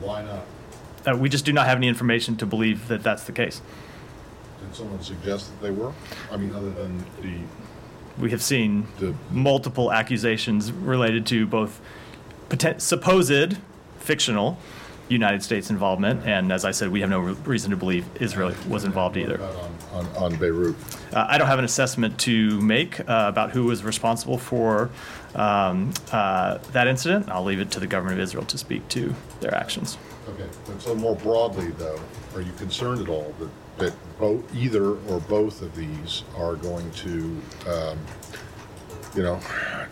[0.00, 0.46] Why not?
[1.06, 3.60] Uh, we just do not have any information to believe that that's the case.
[4.62, 5.92] Did someone suggest that they were?
[6.32, 7.34] I mean, other than the.
[8.18, 11.80] We have seen the, multiple accusations related to both
[12.48, 13.56] poten- supposed
[13.98, 14.58] fictional
[15.08, 18.54] United States involvement, and as I said, we have no re- reason to believe Israel
[18.68, 19.40] was involved either.
[19.40, 20.76] On, on, on Beirut,
[21.14, 24.90] uh, I don't have an assessment to make uh, about who was responsible for
[25.34, 27.28] um, uh, that incident.
[27.30, 29.96] I'll leave it to the government of Israel to speak to their actions.
[30.28, 31.98] Okay, but so more broadly, though,
[32.34, 36.90] are you concerned at all that that both, either or both of these are going
[36.90, 37.98] to um,
[39.14, 39.40] you know,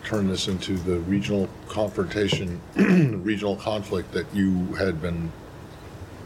[0.05, 2.61] turn this into the regional confrontation,
[3.23, 5.31] regional conflict that you had been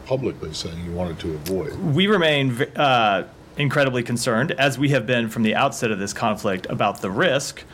[0.06, 1.74] publicly saying you wanted to avoid.
[1.78, 6.66] We remain uh, incredibly concerned, as we have been from the outset of this conflict,
[6.68, 7.64] about the risk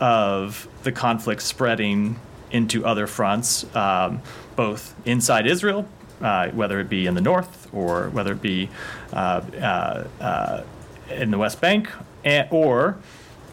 [0.00, 2.18] of the conflict spreading
[2.50, 4.20] into other fronts, um,
[4.56, 5.88] both inside Israel,
[6.20, 8.68] uh, whether it be in the north or whether it be
[9.12, 10.62] uh, uh, uh
[11.10, 11.90] in the West Bank,
[12.24, 12.96] and, or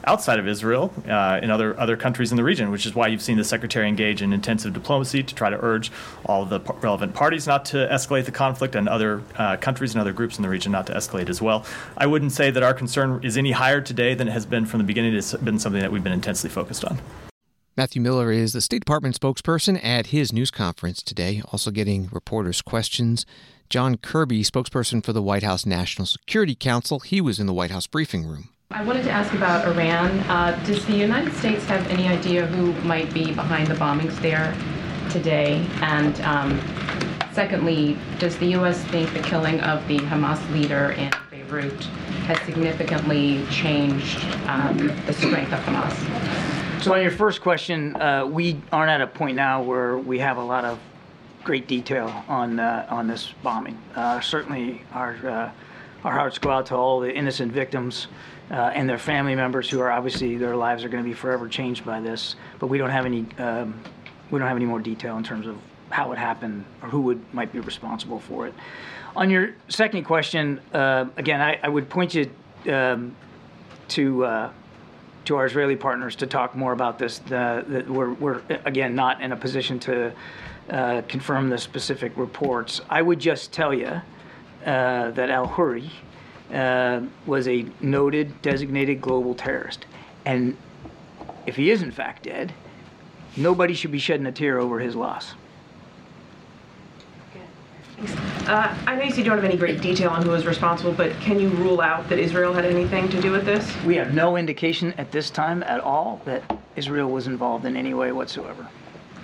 [0.05, 3.21] outside of Israel uh, in other other countries in the region, which is why you've
[3.21, 5.91] seen the secretary engage in intensive diplomacy to try to urge
[6.25, 10.01] all the p- relevant parties not to escalate the conflict and other uh, countries and
[10.01, 11.65] other groups in the region not to escalate as well.
[11.97, 14.79] I wouldn't say that our concern is any higher today than it has been from
[14.79, 15.13] the beginning.
[15.15, 16.99] It's been something that we've been intensely focused on.
[17.77, 22.61] Matthew Miller is the State Department spokesperson at his news conference today, also getting reporters'
[22.61, 23.25] questions.
[23.69, 27.71] John Kirby, spokesperson for the White House National Security Council, he was in the White
[27.71, 28.49] House briefing room.
[28.71, 30.19] I wanted to ask about Iran.
[30.29, 34.55] Uh, does the United States have any idea who might be behind the bombings there
[35.09, 35.65] today?
[35.81, 36.61] And um,
[37.33, 38.83] secondly, does the U.S.
[38.85, 41.83] think the killing of the Hamas leader in Beirut
[42.27, 44.77] has significantly changed um,
[45.07, 46.83] the strength of Hamas?
[46.83, 50.37] So, on your first question, uh, we aren't at a point now where we have
[50.37, 50.79] a lot of
[51.43, 53.79] great detail on uh, on this bombing.
[53.95, 55.51] Uh, certainly, our uh,
[56.03, 58.07] our hearts go out to all the innocent victims
[58.51, 61.47] uh, and their family members who are obviously their lives are going to be forever
[61.47, 62.35] changed by this.
[62.59, 63.81] But we don't have any um,
[64.31, 65.57] we don't have any more detail in terms of
[65.89, 68.53] how it happened or who would might be responsible for it.
[69.15, 72.29] On your second question, uh, again, I, I, would point you
[72.71, 73.15] um,
[73.89, 74.51] to uh,
[75.25, 77.19] to our Israeli partners to talk more about this.
[77.19, 80.13] The, the, we're, we're again not in a position to
[80.69, 82.81] uh, confirm the specific reports.
[82.89, 84.01] I would just tell you
[84.69, 85.89] uh, that Al Huri
[86.53, 89.87] uh, was a noted designated global terrorist.
[90.25, 90.55] And
[91.47, 92.53] if he is in fact dead,
[93.35, 95.33] nobody should be shedding a tear over his loss.
[98.47, 100.93] Uh, I know you said you don't have any great detail on who was responsible,
[100.93, 103.75] but can you rule out that Israel had anything to do with this?
[103.83, 106.43] We have no indication at this time at all that
[106.75, 108.67] Israel was involved in any way whatsoever.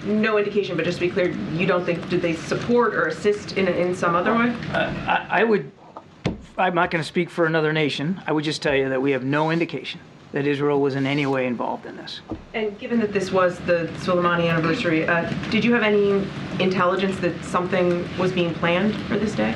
[0.05, 3.57] No indication, but just to be clear, you don't think did they support or assist
[3.57, 4.55] in in some other way?
[4.71, 5.71] Uh, I, I would
[6.57, 8.21] I'm not going to speak for another nation.
[8.25, 9.99] I would just tell you that we have no indication
[10.31, 12.21] that Israel was in any way involved in this.
[12.53, 16.25] And given that this was the Soleimani anniversary, uh, did you have any
[16.59, 19.55] intelligence that something was being planned for this day?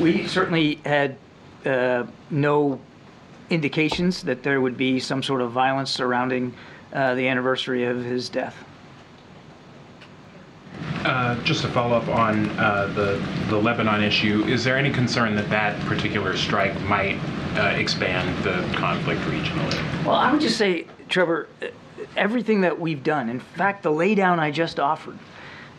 [0.00, 1.16] We certainly had
[1.64, 2.80] uh, no
[3.50, 6.54] indications that there would be some sort of violence surrounding
[6.92, 8.64] uh, the anniversary of his death.
[11.04, 15.34] Uh, just to follow up on uh, the the Lebanon issue, is there any concern
[15.34, 17.18] that that particular strike might
[17.56, 20.04] uh, expand the conflict regionally?
[20.04, 21.48] Well, I would just say, Trevor,
[22.16, 25.18] everything that we've done, in fact, the laydown I just offered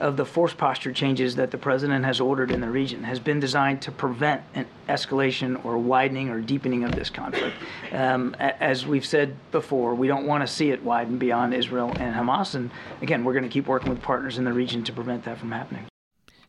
[0.03, 3.39] of the force posture changes that the president has ordered in the region has been
[3.39, 7.55] designed to prevent an escalation or widening or deepening of this conflict.
[7.93, 12.13] Um, as we've said before, we don't want to see it widen beyond Israel and
[12.13, 12.53] Hamas.
[12.53, 12.69] And
[13.01, 15.51] again, we're going to keep working with partners in the region to prevent that from
[15.51, 15.85] happening.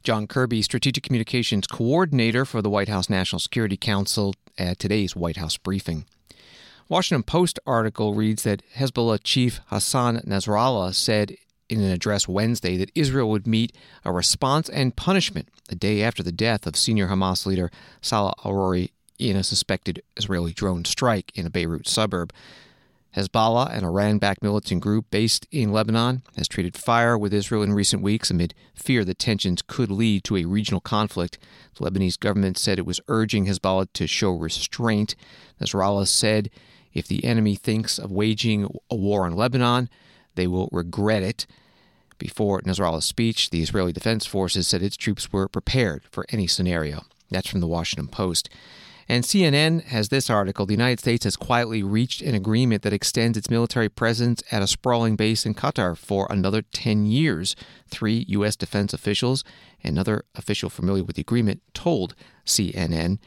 [0.03, 5.37] John Kirby, Strategic Communications Coordinator for the White House National Security Council, at today's White
[5.37, 6.07] House briefing.
[6.89, 11.37] Washington Post article reads that Hezbollah chief Hassan Nasrallah said
[11.69, 16.23] in an address Wednesday that Israel would meet a response and punishment the day after
[16.23, 21.47] the death of senior Hamas leader Salah al-Aruri in a suspected Israeli drone strike in
[21.47, 22.33] a Beirut suburb.
[23.17, 27.73] Hezbollah, an Iran backed militant group based in Lebanon, has traded fire with Israel in
[27.73, 31.39] recent weeks amid fear that tensions could lead to a regional conflict.
[31.77, 35.15] The Lebanese government said it was urging Hezbollah to show restraint.
[35.61, 36.51] Nasrallah said
[36.93, 39.89] if the enemy thinks of waging a war on Lebanon,
[40.35, 41.47] they will regret it.
[42.19, 47.05] Before Nasrallah's speech, the Israeli Defense Forces said its troops were prepared for any scenario.
[47.31, 48.49] That's from the Washington Post.
[49.09, 53.37] And CNN has this article The United States has quietly reached an agreement that extends
[53.37, 57.55] its military presence at a sprawling base in Qatar for another 10 years.
[57.89, 58.57] Three U.S.
[58.57, 59.45] defense officials,
[59.83, 62.15] another official familiar with the agreement, told
[62.47, 63.19] CNN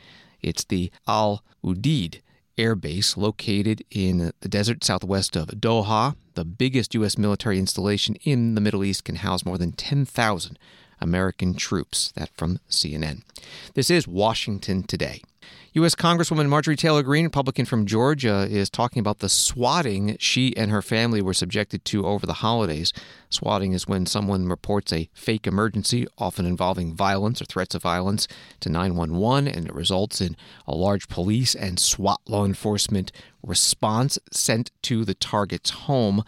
[0.41, 2.22] it's the Al Udeid
[2.58, 6.16] air base located in the desert southwest of Doha.
[6.36, 7.18] The biggest U.S.
[7.18, 10.60] military installation in the Middle East can house more than 10,000
[10.99, 12.12] American troops.
[12.16, 13.22] That from CNN.
[13.74, 15.22] This is Washington today.
[15.74, 15.93] U.S.
[15.93, 20.82] Congresswoman Marjorie Taylor Greene, Republican from Georgia, is talking about the swatting she and her
[20.82, 22.93] family were subjected to over the holidays.
[23.30, 28.28] Swatting is when someone reports a fake emergency, often involving violence or threats of violence,
[28.60, 30.36] to 911, and it results in
[30.66, 33.12] a large police and SWAT law enforcement
[33.43, 36.24] response sent to the target's home.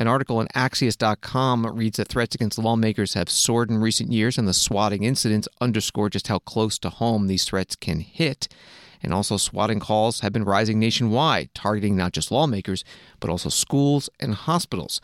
[0.00, 4.48] An article on Axios.com reads that threats against lawmakers have soared in recent years, and
[4.48, 8.48] the swatting incidents underscore just how close to home these threats can hit.
[9.02, 12.82] And also, swatting calls have been rising nationwide, targeting not just lawmakers,
[13.20, 15.02] but also schools and hospitals.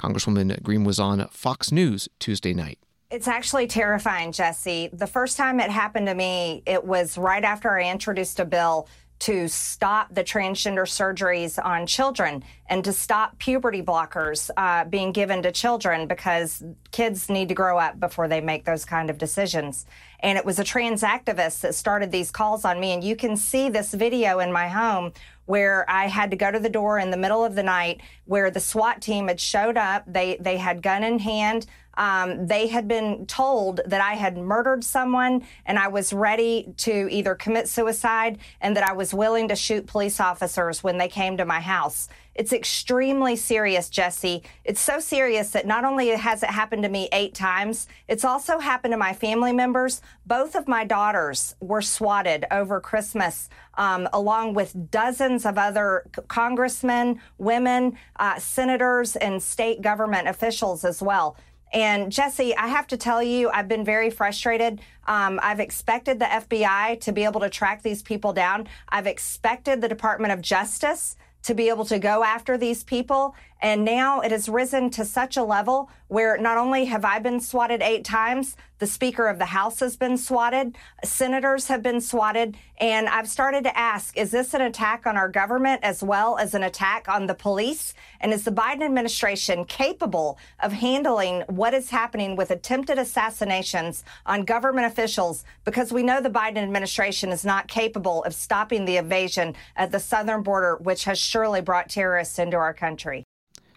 [0.00, 2.80] Congresswoman Greene was on Fox News Tuesday night.
[3.12, 4.88] It's actually terrifying, Jesse.
[4.92, 8.88] The first time it happened to me, it was right after I introduced a bill
[9.22, 15.40] to stop the transgender surgeries on children and to stop puberty blockers uh, being given
[15.42, 16.60] to children because
[16.90, 19.86] kids need to grow up before they make those kind of decisions.
[20.24, 22.90] And it was a trans activist that started these calls on me.
[22.90, 25.12] And you can see this video in my home
[25.46, 28.50] where I had to go to the door in the middle of the night where
[28.50, 30.04] the SWAT team had showed up.
[30.06, 31.66] They, they had gun in hand.
[31.94, 37.08] Um, they had been told that I had murdered someone and I was ready to
[37.10, 41.36] either commit suicide and that I was willing to shoot police officers when they came
[41.36, 42.08] to my house.
[42.34, 44.42] It's extremely serious, Jesse.
[44.64, 48.58] It's so serious that not only has it happened to me eight times, it's also
[48.58, 50.00] happened to my family members.
[50.24, 57.20] Both of my daughters were swatted over Christmas, um, along with dozens of other congressmen,
[57.36, 61.36] women, uh, senators, and state government officials as well.
[61.72, 64.80] And Jesse, I have to tell you, I've been very frustrated.
[65.06, 68.68] Um, I've expected the FBI to be able to track these people down.
[68.90, 73.34] I've expected the Department of Justice to be able to go after these people.
[73.62, 77.38] And now it has risen to such a level where not only have I been
[77.38, 82.56] swatted eight times, the Speaker of the House has been swatted, senators have been swatted.
[82.78, 86.54] And I've started to ask is this an attack on our government as well as
[86.54, 87.94] an attack on the police?
[88.20, 94.44] And is the Biden administration capable of handling what is happening with attempted assassinations on
[94.44, 95.44] government officials?
[95.64, 100.00] Because we know the Biden administration is not capable of stopping the invasion at the
[100.00, 103.24] southern border, which has surely brought terrorists into our country.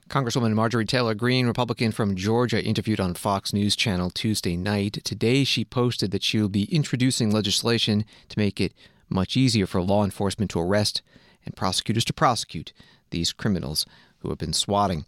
[0.10, 4.99] Congresswoman Marjorie Taylor Greene, Republican from Georgia, interviewed on Fox News Channel Tuesday night.
[5.03, 8.74] Today, she posted that she will be introducing legislation to make it
[9.10, 11.01] much easier for law enforcement to arrest
[11.43, 12.72] and prosecutors to prosecute
[13.10, 13.88] these criminals
[14.20, 15.06] who have been swatting.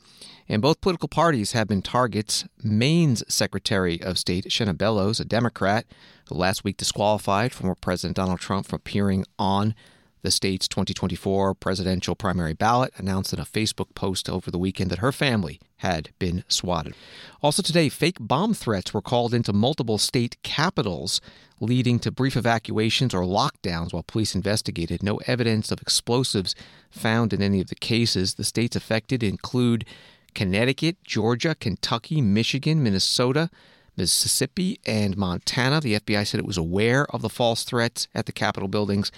[0.49, 2.45] And both political parties have been targets.
[2.63, 5.85] Maine's Secretary of State, Shenna Bellows, a Democrat,
[6.27, 9.75] who last week disqualified former President Donald Trump from appearing on
[10.21, 14.99] the state's 2024 presidential primary ballot, announced in a Facebook post over the weekend that
[14.99, 16.93] her family had been swatted.
[17.41, 21.21] Also today, fake bomb threats were called into multiple state capitals,
[21.59, 25.03] leading to brief evacuations or lockdowns while police investigated.
[25.03, 26.55] No evidence of explosives
[26.89, 28.35] found in any of the cases.
[28.35, 29.85] The states affected include
[30.33, 33.49] Connecticut, Georgia, Kentucky, Michigan, Minnesota,
[33.95, 35.81] Mississippi, and Montana.
[35.81, 39.11] The FBI said it was aware of the false threats at the Capitol buildings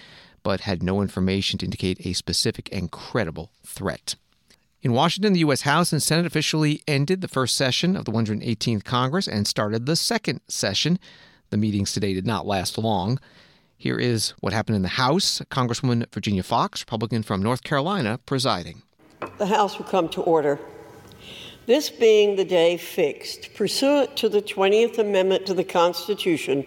[0.43, 4.15] but had no information to indicate a specific and credible threat.
[4.81, 5.61] In Washington, the U.S.
[5.61, 9.97] House and Senate officially ended the first session of the 118th Congress and started the
[9.97, 10.99] second session.
[11.49, 13.19] The meetings today did not last long.
[13.75, 15.41] Here is what happened in the House.
[15.51, 18.83] Congresswoman Virginia Foxx, Republican from North Carolina, presiding.
[19.37, 20.59] The House will come to order.
[21.65, 26.65] This being the day fixed, pursuant to the 20th Amendment to the Constitution,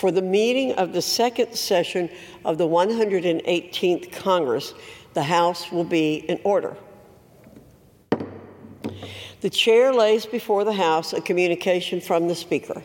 [0.00, 2.08] for the meeting of the second session
[2.46, 4.72] of the 118th Congress,
[5.12, 6.74] the House will be in order.
[9.42, 12.82] The chair lays before the House a communication from the Speaker.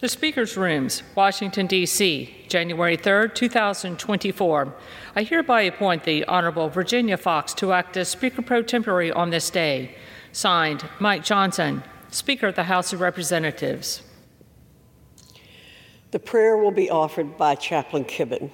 [0.00, 4.74] The Speaker's Rooms, Washington, D.C., January 3, 2024.
[5.14, 9.48] I hereby appoint the Honorable Virginia Foxx to act as Speaker pro tempore on this
[9.48, 9.94] day.
[10.32, 14.02] Signed, Mike Johnson, Speaker of the House of Representatives.
[16.12, 18.50] The prayer will be offered by Chaplain Kibben.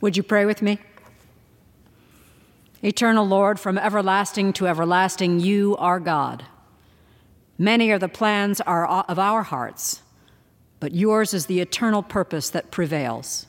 [0.00, 0.78] Would you pray with me?
[2.82, 6.44] Eternal Lord, from everlasting to everlasting, you are God.
[7.56, 10.02] Many are the plans of our hearts,
[10.80, 13.46] but yours is the eternal purpose that prevails.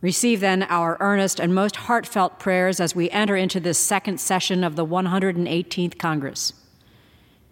[0.00, 4.64] Receive then our earnest and most heartfelt prayers as we enter into this second session
[4.64, 6.52] of the 118th Congress.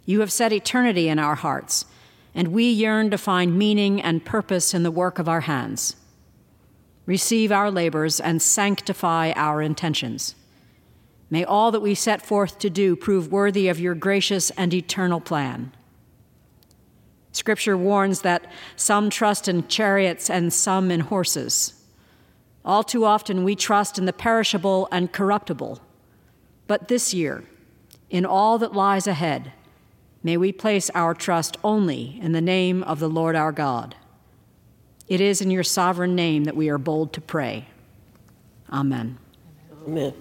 [0.07, 1.87] You have set eternity in our hearts,
[2.35, 5.97] and we yearn to find meaning and purpose in the work of our hands.
[7.07, 10.35] Receive our labors and sanctify our intentions.
[11.31, 15.21] May all that we set forth to do prove worthy of your gracious and eternal
[15.21, 15.73] plan.
[17.33, 21.75] Scripture warns that some trust in chariots and some in horses.
[22.65, 25.81] All too often we trust in the perishable and corruptible.
[26.67, 27.45] But this year,
[28.09, 29.53] in all that lies ahead,
[30.25, 33.95] May we place our trust only in the name of the Lord our God.
[35.07, 37.69] It is in your sovereign name that we are bold to pray.
[38.73, 39.19] Amen.
[39.87, 40.15] Amen.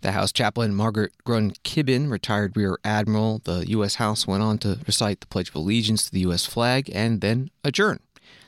[0.00, 3.94] The House chaplain Margaret Grun Kibben, retired Rear Admiral, the U.S.
[3.94, 6.44] House went on to recite the Pledge of Allegiance to the U.S.
[6.44, 8.00] flag and then adjourn.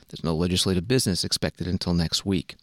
[0.09, 2.57] There's no legislative business expected until next week.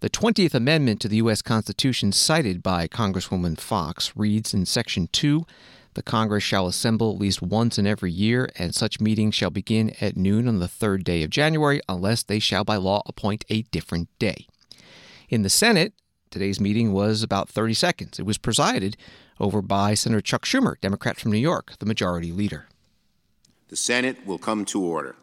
[0.00, 1.40] The 20th Amendment to the U.S.
[1.40, 5.46] Constitution, cited by Congresswoman Foxx, reads in Section 2
[5.94, 9.94] the Congress shall assemble at least once in every year, and such meetings shall begin
[10.00, 13.62] at noon on the third day of January, unless they shall by law appoint a
[13.62, 14.46] different day.
[15.28, 15.92] In the Senate,
[16.30, 18.18] today's meeting was about 30 seconds.
[18.18, 18.96] It was presided
[19.40, 22.66] over by Senator Chuck Schumer, Democrat from New York, the majority leader.
[23.68, 25.16] The Senate will come to order.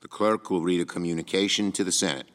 [0.00, 2.26] The clerk will read a communication to the Senate.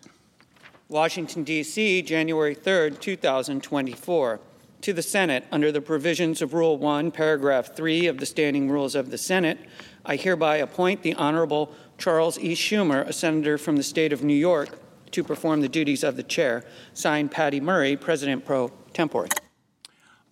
[0.88, 4.40] Washington, D.C., January 3rd, 2024
[4.84, 8.96] to the Senate under the provisions of Rule 1, Paragraph 3 of the Standing Rules
[8.96, 9.58] of the Senate,
[10.06, 12.54] I hereby appoint the Honorable Charles E.
[12.54, 14.78] Schumer, a senator from the state of New York,
[15.12, 16.66] to perform the duties of the chair.
[16.94, 19.30] Signed, Patty Murray, President pro tempore.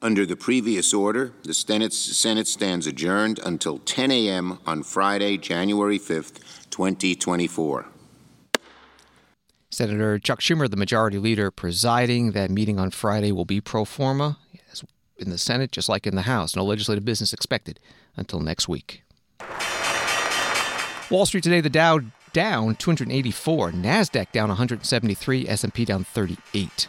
[0.02, 4.60] Under the previous order, the Senate, stands adjourned until 10 a.m.
[4.66, 6.40] on Friday, January 5th,
[6.72, 7.91] 2024.
[9.82, 12.34] Senator Chuck Schumer, the majority leader, presiding.
[12.34, 14.38] That meeting on Friday will be pro forma
[15.18, 16.56] in the Senate, just like in the House.
[16.56, 17.80] No legislative business expected
[18.16, 19.02] until next week.
[21.10, 22.00] Wall Street today, the Dow
[22.32, 26.88] down 284, Nasdaq down 173, S&P down 38.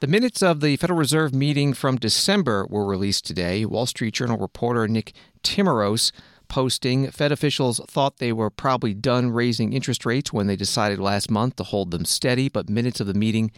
[0.00, 3.64] The minutes of the Federal Reserve meeting from December were released today.
[3.64, 6.12] Wall Street Journal reporter Nick Timiraos
[6.48, 11.30] posting Fed officials thought they were probably done raising interest rates when they decided last
[11.30, 13.50] month to hold them steady, but minutes of the meeting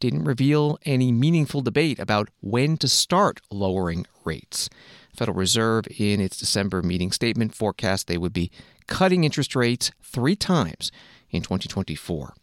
[0.00, 4.68] didn't reveal any meaningful debate about when to start lowering rates.
[5.16, 8.50] Federal Reserve, in its December meeting statement, forecast they would be
[8.86, 10.90] cutting interest rates three times
[11.30, 12.34] in 2024.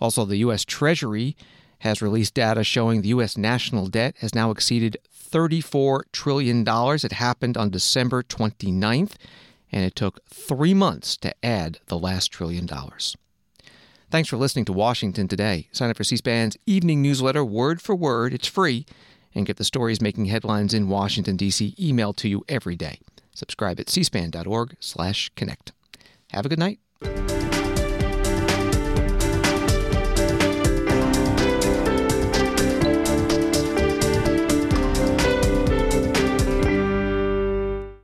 [0.00, 0.64] Also, the U.S.
[0.64, 1.36] Treasury
[1.80, 3.36] has released data showing the U.S.
[3.36, 4.96] national debt has now exceeded
[5.30, 6.64] $34 trillion.
[6.66, 9.12] It happened on December 29th,
[9.72, 13.16] and it took three months to add the last trillion dollars.
[14.10, 15.68] Thanks for listening to Washington Today.
[15.72, 18.32] Sign up for C SPAN's evening newsletter, word for word.
[18.32, 18.86] It's free,
[19.34, 21.74] and get the stories making headlines in Washington, D.C.
[21.78, 23.00] emailed to you every day.
[23.34, 25.72] Subscribe at cspan.org slash connect.
[26.30, 26.78] Have a good night